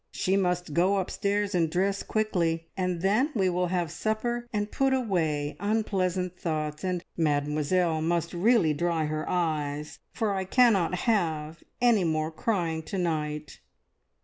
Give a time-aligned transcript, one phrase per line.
[0.09, 4.95] She must go upstairs and dress quickly, and then we will have supper and put
[4.95, 12.03] away unpleasant thoughts, and Mademoiselle must really dry her eyes, for I cannot have any
[12.03, 13.59] more crying to night."